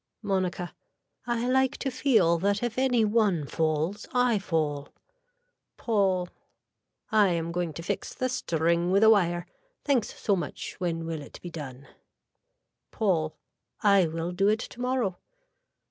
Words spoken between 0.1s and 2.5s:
(Monica.) I like to feel